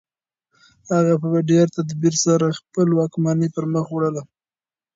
[0.93, 4.23] هغه په ډېر تدبیر سره خپله واکمني پرمخ وړله.